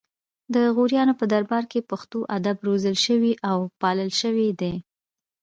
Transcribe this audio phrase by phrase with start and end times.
[0.53, 4.73] د غوریانو په دربار کې پښتو ادب روزل شوی او پالل شوی دی